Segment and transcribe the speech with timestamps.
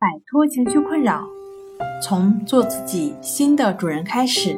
[0.00, 1.26] 摆脱情绪困扰，
[2.00, 4.56] 从做自己新的主人开始。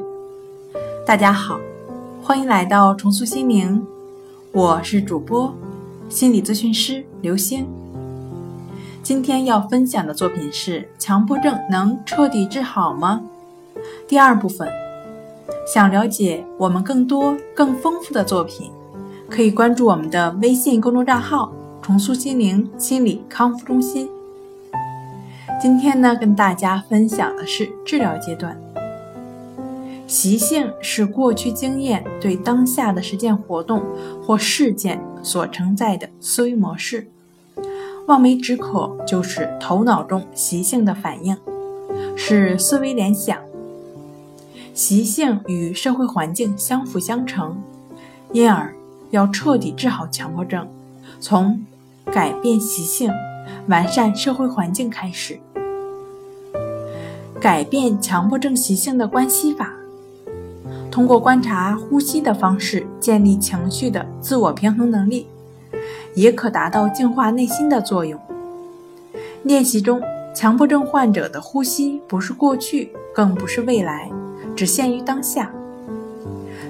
[1.07, 1.59] 大家好，
[2.23, 3.82] 欢迎来到重塑心灵，
[4.53, 5.54] 我是主播
[6.11, 7.66] 心理咨询师刘星。
[9.03, 13.22] 今天要分享的作品是：强迫症能彻底治好吗？
[14.07, 14.68] 第二部分。
[15.66, 18.70] 想了解我们更多、更丰富的作品，
[19.30, 21.50] 可以关注我们的微信公众账号
[21.80, 24.07] “重塑心灵心理康复中心”。
[25.59, 28.61] 今天呢，跟大家分享的是治疗阶段。
[30.07, 33.83] 习性是过去经验对当下的实践活动
[34.27, 37.09] 或事件所承载的思维模式。
[38.07, 41.37] 望梅止渴就是头脑中习性的反应，
[42.16, 43.38] 是思维联想。
[44.74, 47.62] 习性与社会环境相辅相成，
[48.32, 48.74] 因而
[49.10, 50.66] 要彻底治好强迫症，
[51.21, 51.65] 从
[52.07, 53.12] 改变习性、
[53.69, 55.38] 完善社会环境开始。
[57.41, 59.73] 改变强迫症习性的关系法，
[60.91, 65.27] 通过观察呼吸的方式建立情绪的自我平衡能力，
[66.15, 68.21] 也可达到净化内心的作用。
[69.44, 70.03] 练习中，
[70.34, 74.10] 强迫症患者的呼吸不是过去，更不是未来。
[74.54, 75.50] 只限于当下，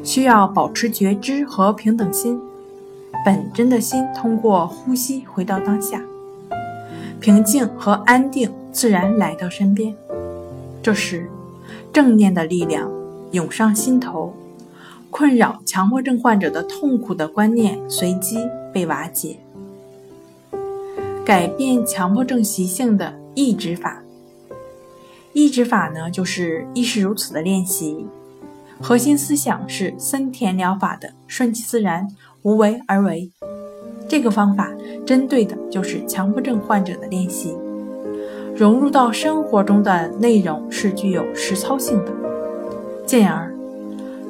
[0.05, 2.41] 需要保持觉知和平等心，
[3.25, 6.01] 本真的心通过呼吸回到当下，
[7.19, 9.93] 平静和安定自然来到身边。
[10.83, 11.31] 这时，
[11.93, 12.91] 正念的力量
[13.33, 14.33] 涌上心头，
[15.11, 18.39] 困扰强迫症患者的痛苦的观念随即
[18.73, 19.39] 被瓦解。
[21.25, 24.03] 改变强迫症习性的抑制法。
[25.33, 28.07] 抑制法呢，就是亦是如此的练习，
[28.81, 32.09] 核心思想是森田疗法的顺其自然、
[32.43, 33.31] 无为而为。
[34.09, 34.73] 这个方法
[35.07, 37.55] 针对的就是强迫症患者的练习，
[38.57, 42.13] 融入到生活中的内容是具有实操性的，
[43.07, 43.55] 进而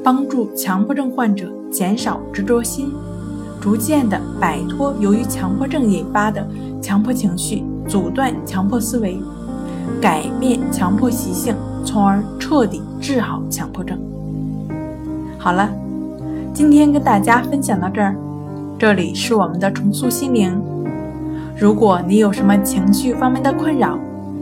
[0.04, 2.92] 帮助强迫症患者减少执着心，
[3.60, 6.46] 逐渐的摆脱由于强迫症引发的
[6.80, 9.20] 强迫情绪，阻断强迫思维。
[10.00, 11.54] 改变强迫习性，
[11.84, 13.98] 从而彻底治好强迫症。
[15.36, 15.68] 好了，
[16.54, 18.14] 今天跟大家分享到这儿。
[18.78, 20.58] 这里是我们的重塑心灵。
[21.58, 23.98] 如果你有什么情绪方面的困扰，